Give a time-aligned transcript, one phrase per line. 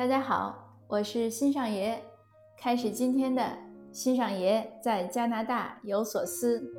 [0.00, 0.58] 大家好，
[0.88, 2.02] 我是新上爷，
[2.56, 3.42] 开始今天的
[3.92, 6.72] 新上爷在加拿大有所思。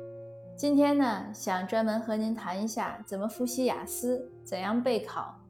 [0.56, 5.40] 今天呢，想专门和您谈一下怎么复习雅思，怎样备考。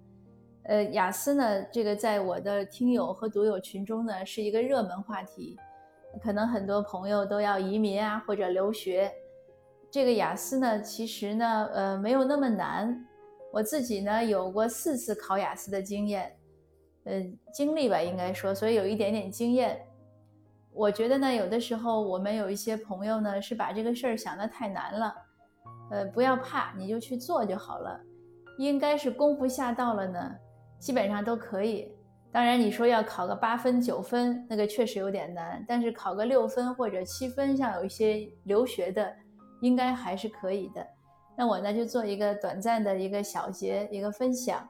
[0.65, 5.59] 呃，雅思呢，这个在我的听友和读友群中呢，是一个热门话题。
[6.23, 9.11] 可能很多朋友都要移民啊，或者留学。
[9.91, 13.03] 这个雅思呢，其实呢，呃，没有那么难。
[13.51, 16.37] 我自己呢，有过四次考雅思的经验。
[17.05, 19.85] 呃，经历吧，应该说，所以有一点点经验。
[20.73, 25.15] 我觉得呢，有的时候我们有一些朋友呢，是把这个事儿想得太难了。
[25.91, 28.01] 呃，不要怕，你就去做就好了。
[28.59, 30.35] 应该是功夫下到了呢，
[30.79, 31.93] 基本上都可以。
[32.31, 35.63] 当然，你说要考个八分、九分，那个确实有点难。
[35.69, 39.15] 但是考个六分或者七分，像有一些留学的，
[39.61, 40.87] 应该还是可以的。
[41.37, 44.67] 那我呢，就做一个短暂的一个小结，一个分享。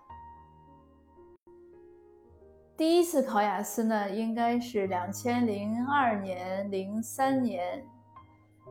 [2.82, 7.80] 第一次考雅思呢，应该是两千零二年、零三年，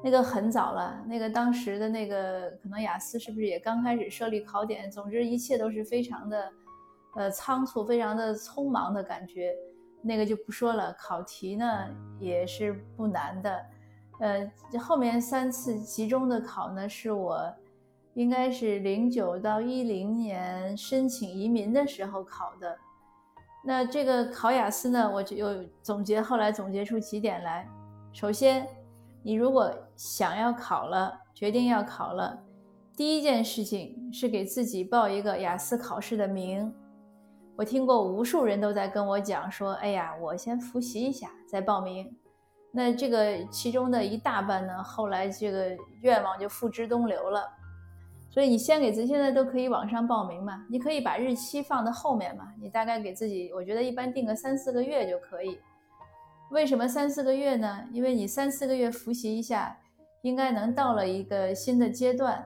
[0.04, 1.02] 那个很早了。
[1.08, 4.92] 那个当时的那个可能雅思是不是也刚开始设立考点？
[4.92, 6.52] 总之一切都是非常的，
[7.16, 9.56] 呃，仓促，非常的匆忙的感觉。
[10.02, 10.94] 那个就不说了。
[11.00, 11.66] 考题呢
[12.20, 13.66] 也是不难的，
[14.20, 17.50] 呃，后面三次集中的考呢，是我
[18.16, 22.78] 应该是零九到一零年申请移民的时候考的。
[23.64, 27.68] 那这个考雅思呢，我就又总结，后来总结出几点来。
[28.12, 28.68] 首先，
[29.22, 32.42] 你如果想要考了，决定要考了，
[32.98, 36.74] 第一件事情是给自己报一个雅思考试的名。
[37.56, 42.12] 我听过无数人都在跟我讲说：“哎呀，我先复习一下再报名。”
[42.74, 47.48] 那这个其中的一大半呢，后来这个愿望就付之东流了。
[48.32, 50.66] 所以你先给自己，现在都可以网上报名嘛？
[50.70, 52.48] 你可以把日期放在后面嘛？
[52.62, 55.60] 你大概给自己，我觉得一般定个三四个月就可以。
[56.50, 57.84] 为什么三四个月呢？
[57.92, 59.78] 因为你三四个月复习一下，
[60.22, 62.42] 应该能到了一个新的阶段。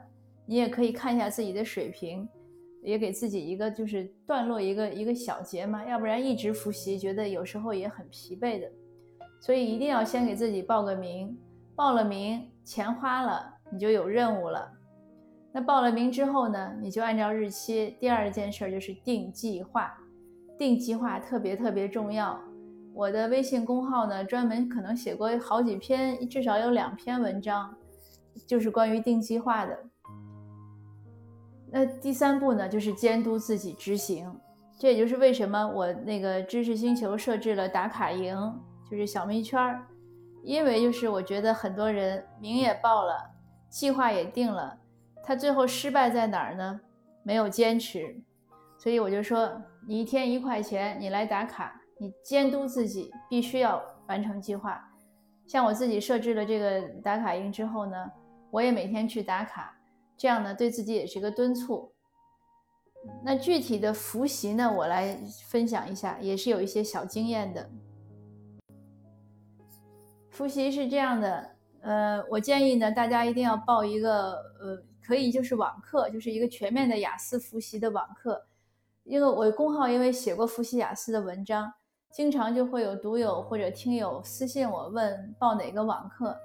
[0.47, 2.27] 你也可以看一下自己的水平，
[2.81, 5.85] 也给自己一个就是段落一个一个小结嘛。
[5.85, 8.67] 要不然一直复习，觉得有时候也很疲惫的。
[9.39, 11.37] 所以一定要先给自己报个名，
[11.75, 14.71] 报了名，钱花了，你就有任务了。
[15.55, 17.95] 那报了名之后呢，你就按照日期。
[17.97, 19.89] 第二件事就是定计划，
[20.59, 22.37] 定计划特别特别重要。
[22.93, 27.73] 我的微信公号呢，专门可能写过好几篇，至少有两篇文章，
[28.45, 29.79] 就是关于定计划的。
[31.71, 34.29] 那第三步呢，就是监督自己执行。
[34.77, 38.35] 这也就是为什么我那个知识星球设置了打卡营，
[38.91, 39.87] 就是小密圈儿，
[40.43, 43.13] 因为就是我觉得很多人名也报了，
[43.69, 44.79] 计划也定了。
[45.25, 46.79] 他最后失败在哪儿呢？
[47.23, 48.15] 没有坚持，
[48.77, 54.79] 所以我就说，你一天一块钱，你来打卡，你监督自己，必须要完成计划。
[55.47, 58.11] 像我自己设置了这个打卡营之后呢，
[58.51, 59.75] 我也每天去打卡，
[60.15, 61.91] 这样呢，对自己也是个敦促。
[63.23, 65.17] 那具体的复习呢，我来
[65.49, 67.67] 分享一下，也是有一些小经验的。
[70.29, 74.83] 复习是这样的，呃，我建议呢，大家一定要报一个，呃。
[75.05, 78.43] 可以就是网课，就是一个全面的雅思复习的网课。
[79.03, 81.71] 因为我公号因为写过复习雅思的文章，
[82.11, 86.35] 经常就会有读友或者听友私信我问报哪个网课。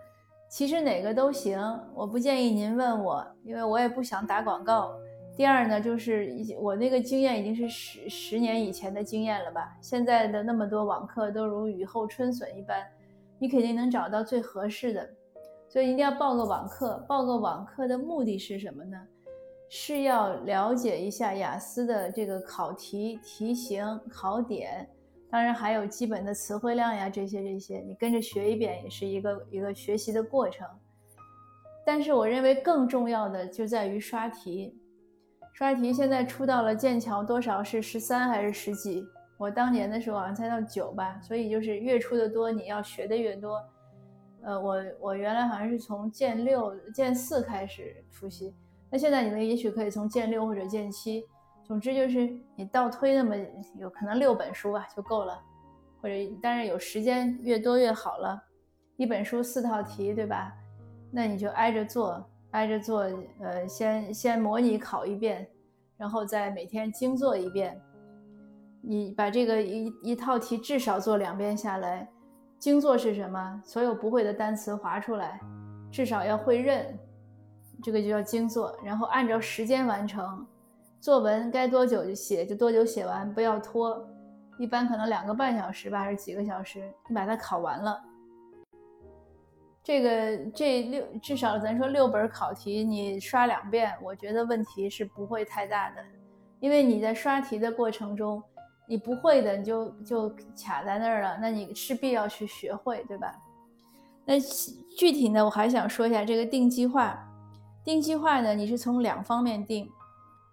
[0.50, 1.59] 其实哪个都行，
[1.94, 4.93] 我不建议您问我，因为我也不想打广告。
[5.37, 9.75] 第二呢，就是我那个经验已经是十十年以前的经验了吧？
[9.81, 12.84] 现在的那么多网课都如雨后春笋一般，
[13.38, 15.09] 你肯定能找到最合适的。
[15.72, 18.98] 所以一定要报个网课，报个网课的目的是什么呢？
[19.69, 24.84] 是要了解一下雅思的这个考题、题型、考点，
[25.31, 30.66] 当然还有基本的词汇量呀，这些这些，你跟着学一遍也是一个一个学习的过程。
[31.87, 34.76] 但是我认为更重要的就在于刷题，
[35.54, 39.06] 刷题现在出到了剑桥多少是十三还是十几？
[39.38, 43.62] 我当年的时候好像才到九吧，所以就是越出的多，你要学的越多。
[44.42, 48.54] 呃，我我原来好像是从剑六、剑四开始复习，
[48.90, 51.25] 那现在你们也许可以从剑六或者剑七，
[51.62, 52.26] 总之就是
[52.56, 53.37] 你倒推那么
[53.76, 55.38] 有可能六本书啊就够了，
[56.00, 58.42] 或者当然有时间越多越好了，
[58.96, 60.52] 一本书四套题，对吧？
[61.10, 63.00] 那你就挨着做，挨着做，
[63.40, 65.46] 呃，先先模拟考一遍，
[65.98, 67.78] 然后再每天精做一遍，
[68.81, 72.08] 你把这个一一套题至少做两遍下来。
[72.60, 73.62] 精做是什么？
[73.64, 75.40] 所有不会的单词划出来，
[75.90, 76.86] 至少要会认，
[77.82, 78.78] 这个就叫精做。
[78.84, 80.46] 然后按照时间完成，
[81.00, 84.06] 作文该多久就写就多久写完，不要拖。
[84.58, 87.98] 一般可能两个半小时吧，还是几个小时，你把它考完了。
[89.82, 96.04] 这个这六至少咱说六本考题，你刷两遍，我觉得问题是不会太大的，
[96.60, 98.42] 因为你在刷题的过程中，
[98.90, 100.28] 你不会的你就就
[100.60, 103.32] 卡在那儿了，那你势必要去学会，对吧？
[104.25, 104.34] 那
[104.98, 107.16] 具体呢，我还想说一下这个定计划。
[107.84, 109.88] 定计划呢，你是从两方面定，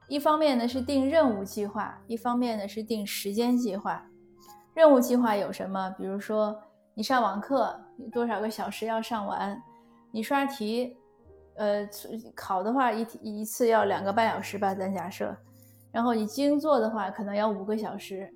[0.08, 4.06] 一方面呢是定任务计划，一方面呢是定时间计划。
[4.76, 5.90] 任务计划有什么？
[5.98, 6.56] 比如说。
[6.94, 7.80] 你上网课
[8.12, 9.62] 多少个小时要上完？
[10.10, 10.98] 你刷题，
[11.56, 11.88] 呃，
[12.36, 15.38] 考的话一一次要两个半小时吧，咱假设。
[15.92, 18.32] 然后你精做的话，可能要五个小时。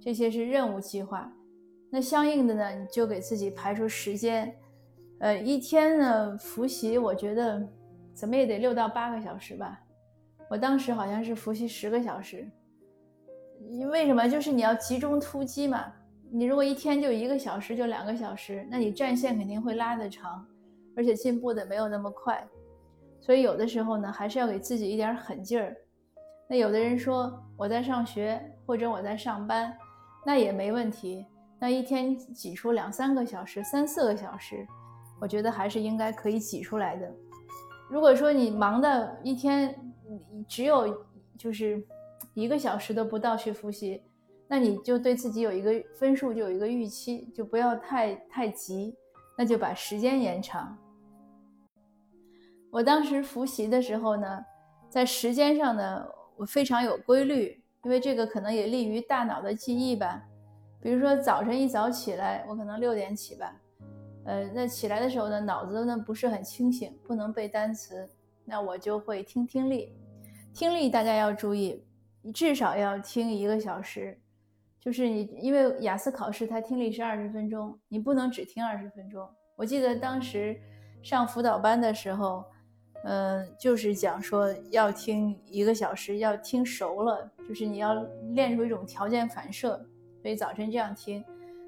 [0.00, 1.30] 这些是任务计划。
[1.90, 4.52] 那相应的呢，你就给自己排出时间。
[5.20, 7.62] 呃，一天呢复习，我觉得
[8.12, 9.78] 怎么也得六到八个小时吧。
[10.50, 12.50] 我当时好像是复习十个小时。
[13.90, 14.26] 为什么？
[14.28, 15.92] 就是你要集中突击嘛。
[16.32, 20.44] 你如果一天就一个小时，就两个小时，那你战线肯定会拉得长，
[20.96, 22.44] 而且进步的没有那么快。
[23.20, 25.76] 所以有的时候呢，还是要给自己一点狠劲儿。
[26.52, 29.74] 那有的人说我在上学或者我在上班，
[30.22, 31.24] 那也没问题。
[31.58, 34.66] 那一天挤出两三个小时、三四个小时，
[35.18, 37.10] 我觉得还是应该可以挤出来的。
[37.88, 39.74] 如果说你忙的一天
[40.46, 40.94] 只有
[41.38, 41.82] 就是
[42.34, 44.02] 一个小时都不到去复习。
[44.46, 48.94] 那你就对自己有一个分数，就有一个预期，就不要太太急，
[49.38, 50.76] 那就把时间延长。
[52.70, 54.44] 我当时复习的时候呢，
[54.90, 56.06] 在时间上呢，
[56.36, 60.22] 我非常有规律，因为这个可能也利于大脑的记忆吧。
[60.80, 63.54] 比如说早晨一早起来，我可能六点起吧，
[64.24, 68.08] 呃，那起来的时候呢，脑子呢不是很清醒，不能背单词，
[68.44, 69.92] 那我就会听听力。
[70.52, 71.84] 听力大家要注意，
[72.20, 74.18] 你至少要听一个小时。
[74.80, 79.28] 就是你，因为雅思考试它听力是二十分钟，你不能只听二十分钟。
[79.54, 80.60] 我记得当时
[81.04, 82.44] 上辅导班的时候，
[83.04, 87.94] 嗯，就是讲说要听一个小时，要听熟了，就是你要
[88.30, 89.84] 练出一种条件反射。
[90.20, 91.24] 所以早晨这样听，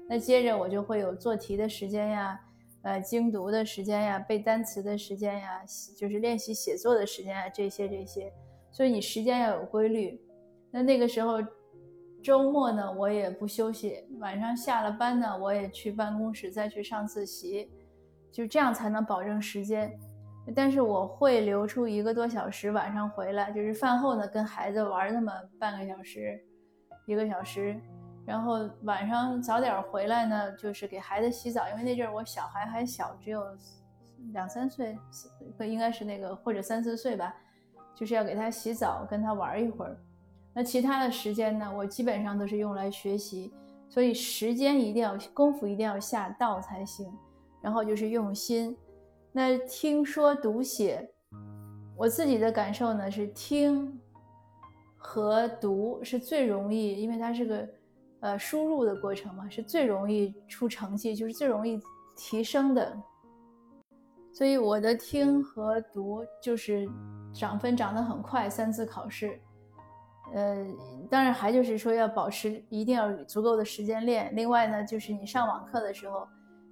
[0.07, 2.39] 那接着我就会有做题的时间呀，
[2.83, 5.61] 呃，精读的时间呀，背单词的时间呀，
[5.97, 8.31] 就是练习写作的时间啊，这些这些。
[8.71, 10.21] 所以你时间要有规律。
[10.71, 11.39] 那那个时候。
[12.23, 14.03] 周末呢，我也不休息。
[14.19, 17.69] 晚上下了班呢，我也去办公室再去上自习，
[18.31, 19.95] 就这样才能保证时间。
[20.53, 26.39] 但是我会留出一个多小时，晚上回来就是饭后呢，跟孩子玩那么半个小时、
[27.07, 27.79] 一个小时。
[28.25, 33.43] 然后晚上早点回来呢，就是给孩子洗澡，因为那阵儿我小孩还小，只有
[34.33, 34.97] 两三岁，
[35.59, 37.33] 应该是那个或者三四岁吧，
[37.95, 39.95] 就是要给他洗澡，跟他玩一会儿。
[40.53, 41.71] 那其他的时间呢？
[41.75, 43.53] 我基本上都是用来学习，
[43.89, 47.11] 所以时间一定要功夫一定要下到才行。
[47.61, 48.75] 然后就是用心。
[49.37, 51.05] 那听说读写，
[51.97, 53.99] 我自己的感受呢是听
[54.95, 57.69] 和读是最容易，因为它是个
[58.21, 61.77] 呃输入的过程嘛，是最容易出成绩，就是最容易
[62.15, 62.97] 提升的。
[64.33, 66.87] 所以我的听和读就是
[67.33, 69.37] 涨分涨得很快，三次考试。
[70.33, 70.65] 呃，
[71.11, 74.33] 当然还就是说要保持一定要足够的时间练。
[74.33, 76.25] 另外呢，就是你上网课的时候，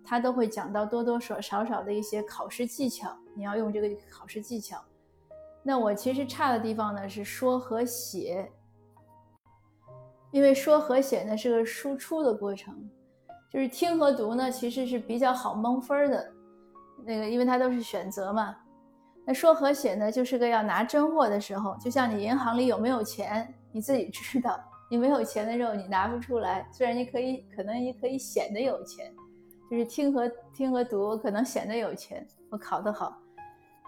[0.05, 4.83] 他都会讲到多多少少少的一些考试技巧，你要用这个考试技巧。
[5.63, 8.51] 那我其实差的地方呢是说和写，
[10.31, 12.89] 因为说和写呢是个输出的过程，
[13.49, 16.31] 就是听和读呢其实是比较好蒙分的，
[17.05, 18.55] 那个因为它都是选择嘛。
[19.25, 24.59] 那说和写呢，就是个要拿真货的时候，就像你银行里有没有钱，你自己知道。
[24.89, 26.69] 你没有钱的时候，你拿不出来。
[26.71, 29.11] 虽然你可以，可能也可以显得有钱，
[29.73, 32.23] 就是听和听和读，我可能显得有钱。
[32.51, 33.19] 我考得好，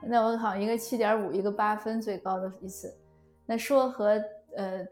[0.01, 2.91] 那我考一个七点五，一个八分，最高的一次。
[3.45, 4.19] 那说和
[4.55, 4.83] 呃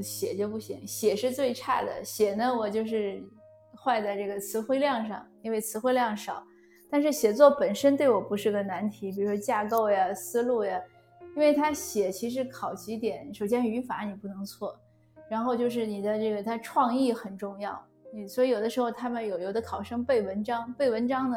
[0.00, 2.02] 写就不行，写是最差的。
[2.02, 3.22] 写呢，我就是
[3.84, 6.42] 坏在这个词汇量上，因为词汇量少。
[6.90, 10.80] 但是写作本身对我不是个难题，比如说架构呀、思路呀，
[11.36, 14.74] 因为它写其实考几点，首先语法你不能错，
[15.28, 17.78] 然后就是你的这个它创意很重要，
[18.12, 21.36] 你所以有的时候他们有有的考生背文章，背文章呢，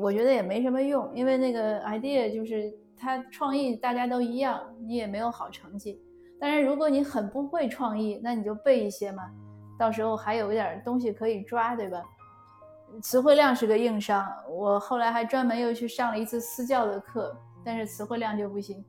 [0.00, 6.00] 我觉得也没什么用，因为那个 idea 就是他创意大家都一样，你也没有好成绩。
[6.38, 9.30] 当然如果你很不会创意，那你就背一些嘛，
[9.78, 12.02] 到时候还有一点东西可以抓，对吧？
[13.00, 18.84] 词汇量是个硬伤，我后来还专门又去上了一次私教的课，但是词汇量就不行，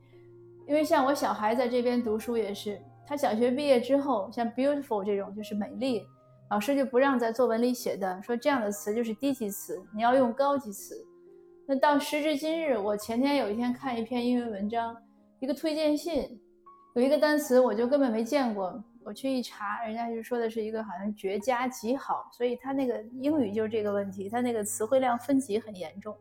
[0.67, 6.05] 因为像我小孩在这边读书也是，他小学毕业之后，像 beautiful 这种就是美丽，
[6.49, 10.95] 老师就不让在作文里写的，说这样的词就是低级词，你要用高级词。
[11.65, 14.95] 那到时至今日，我前天有一天看一篇英文文章，
[15.39, 16.39] 一个推荐信，
[16.93, 26.15] 有一个单词我就根本没见过，我去一查，人家就说的是一个好像绝佳、极好，所以他那个英语就是这个问题，他那个词汇量分级很严重，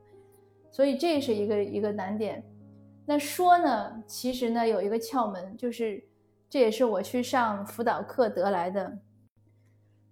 [0.70, 2.42] 所以这是一个一个难点。
[3.04, 6.02] 那说呢，其实呢有一个窍门，就是
[6.48, 8.96] 这也是我去上辅导课得来的。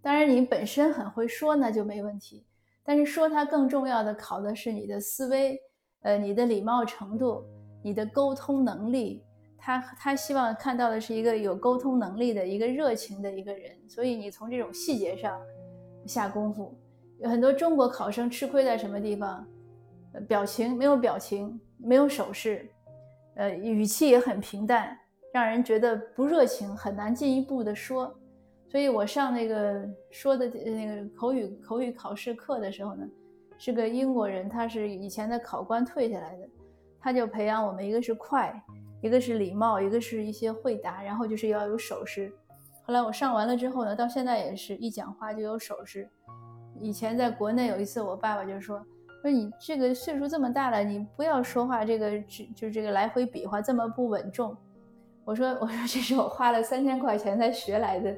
[0.03, 2.45] 当然，你本身很会说那就没问题，
[2.83, 5.61] 但是说它更重要的考的是你的思维，
[6.03, 7.45] 呃，你的礼貌程度，
[7.83, 9.23] 你的沟通能力。
[9.63, 15.39] 他他希望看到的是一个有沟通能力的一个热情的一个人，所以你从这种细节上
[16.07, 16.75] 下功夫。
[17.19, 19.47] 有很多中国考生吃亏在什么地方？
[20.27, 22.67] 表情没有表情，没有手势。
[23.35, 24.99] 呃，语气也很平淡，
[25.31, 28.19] 让人觉得不热情，很难进一步的说。
[28.71, 33.05] 所以我上那个说的那个口语口语考试课的时候呢，
[33.59, 36.49] 是个英国人，他是以前的考官退下来的，
[37.01, 38.55] 他就培养我们，一个是快，
[39.01, 42.33] 一个是礼貌，一个是一些会答，然后就是要有手势。
[42.85, 46.09] 后来我上完了之后呢，到现在也是一讲话就有手势。
[46.81, 48.81] 以前在国内有一次，我爸爸就说。
[49.23, 54.57] 说你这个岁数这么大了，你不要说话，这个就就这个来回比划这么不稳重。
[55.27, 58.17] 我说我说这是我花了三千块钱才学来的，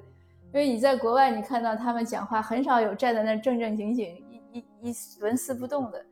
[0.54, 4.06] 因为你在国外，你看到他们讲话很少有站在那正正经经
[4.50, 6.04] 一一一纹丝不动的，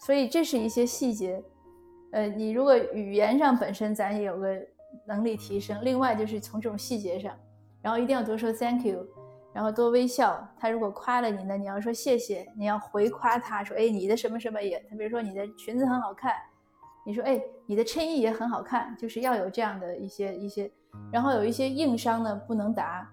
[0.00, 1.42] 所以这是一些细节。
[2.12, 4.56] 呃，你如果语言上本身咱也有个
[5.06, 7.32] 能力提升，另外就是从这种细节上，
[7.80, 9.06] 然后一定要多说 thank you。
[9.52, 16.34] 然后多微笑，他如果夸了你呢，你要说谢谢，你要回夸他说，哎，你的什么什么也，他比如说你的裙子很好看，
[17.06, 20.70] 你说，哎，你的衬衣也很好看，就是要有这样的一些一些，
[21.10, 23.10] 然后有一些硬伤呢不能答，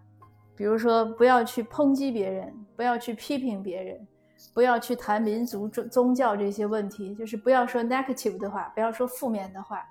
[0.56, 4.08] 比如说不要去抨击别人，不要去批评别人，
[4.54, 9.84] 不要去谈民族宗宗教这些问题，就是不要说 negative 的话，不要说负面的话。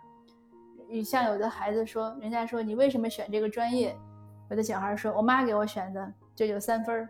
[0.89, 3.97] 你像有的孩子说，人家说你为什么选这个专业，
[4.51, 6.13] 有的小孩说我妈给我选的。
[6.35, 7.09] 这就三分儿，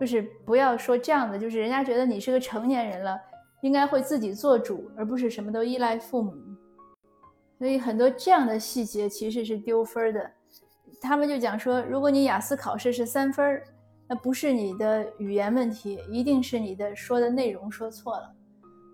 [0.00, 3.20] 就是不要说这样的，就是人家觉得你是个成年人了，
[3.60, 6.32] 应该会自己做主，而不是什么都依赖父母。
[7.58, 10.30] 所以很多这样的细节其实是丢分的。
[11.00, 13.62] 他们就讲说，如果你雅思考试是三分儿，
[14.08, 18.32] 那不是你的语言问题，一定是你的说的内容说错了。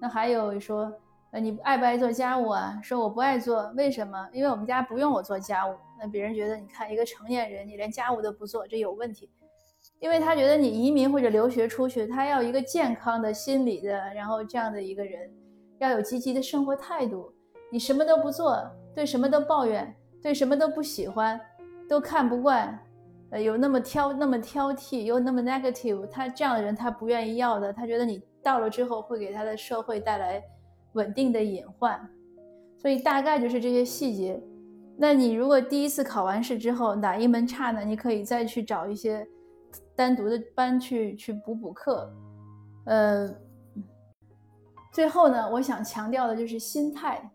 [0.00, 0.92] 那还有说，
[1.30, 2.78] 呃，你爱不爱做家务啊？
[2.82, 4.28] 说我不爱做，为什么？
[4.32, 5.75] 因为我们家不用我做家务。
[6.00, 9.30] 那别人觉得，你看一个成年人，你连家务都不做，这有问题。
[10.00, 15.30] 因为他觉得你移民或者留学出去，他要一个健康的心理的，然后这样的一个人，
[15.78, 17.32] 要有积极的生活态度。
[17.71, 18.61] 你什么都不做，
[18.94, 21.40] 对什么都抱怨，对什么都不喜欢，
[21.92, 22.78] 都看不惯，
[23.28, 27.70] 呃，有那么挑那么挑剔，又那么 negative，他这样的人他不愿意要的。
[27.70, 30.42] 他觉得你到了之后会给他的社会带来
[30.94, 32.00] 稳定的隐患，
[32.78, 34.42] 所以大概就是这些细节。
[34.96, 37.84] 那你如果第一次考完试之后哪一门差呢？
[37.84, 39.26] 你可以再去找一些。
[39.94, 42.11] 单独的班去去补补课，
[42.87, 43.28] 呃，
[44.92, 47.30] 最后呢，我想强调的就是心态。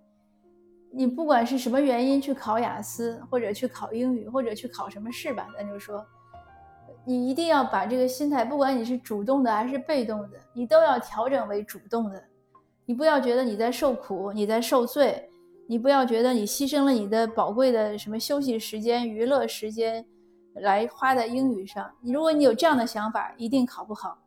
[0.92, 6.06] 你不管是什么原因去考雅思，或者去考英语，或者去考什么试吧，咱就说，
[7.06, 12.24] 你一定要把这个心态，不管你是主动的还是被动的，你都要调整为主动的。
[12.86, 15.30] 你不要觉得你在受苦，你在受罪，
[15.68, 20.06] 你不要觉得你牺牲了你的宝贵的什么休息时间、娱乐时间。
[20.62, 24.18] 来花在英语上，你如果你有这样的想法，一定考不好。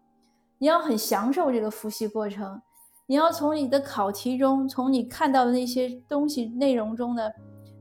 [0.58, 2.62] 你要很享受这个复习过程，
[3.10, 7.28] 你要从你的考题中，从你看到的那些东西内容中呢，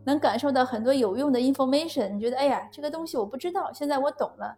[0.04, 2.10] 能感受到很多有用的 information。
[2.16, 4.58] 你觉得，哎呀，这个东西我不知道，现在我懂了。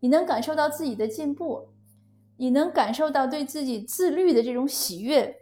[0.00, 1.68] 你能感受到自己的进步，
[2.38, 5.36] 你能感受到对自己自律的这种喜悦。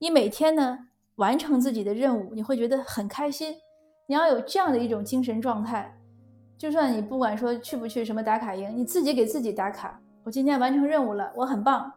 [0.00, 0.76] 你每天呢
[1.14, 3.54] 完成自己的任务，你会觉得很开心。
[4.08, 5.96] 你要有这样的一种精神状态。
[6.58, 10.00] 就算你不管说去不去什么打卡营，你自己给自己打卡。
[10.24, 11.92] 我今天完成任务了，我很棒。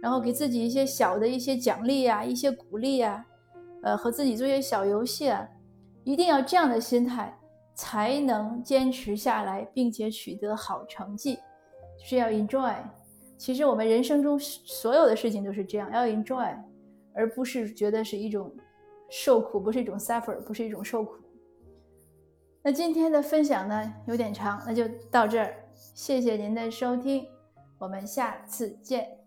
[0.00, 3.24] 然后给自己一些小的一些奖励呀，一些鼓励呀，
[3.82, 5.46] 呃，和自己做一些小游戏啊，
[6.04, 7.38] 一定要这样的心态，
[7.74, 11.38] 才能坚持下来，并且取得好成绩。
[12.02, 12.74] 是要 enjoy。
[13.36, 16.54] 其实我们人生中所有的事情都是这样，要 enjoy，
[17.14, 18.50] 而不是觉得是一种
[19.10, 21.14] 受苦，不是一种 suffer，不是一种受苦。
[22.62, 27.26] 那今天的分享呢有点长，那就到这儿，谢谢您的收听，
[27.78, 29.19] 我们下次见。